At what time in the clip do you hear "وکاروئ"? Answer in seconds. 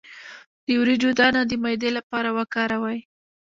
2.37-2.99